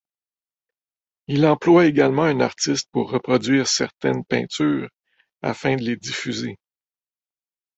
Il 1.27 1.45
emploie 1.45 1.85
également 1.85 2.23
un 2.23 2.39
artiste 2.39 2.89
pour 2.91 3.11
reproduire 3.11 3.67
certaines 3.67 4.25
peintures 4.25 4.89
afin 5.43 5.75
de 5.75 5.83
les 5.83 5.95
diffuser. 5.95 6.57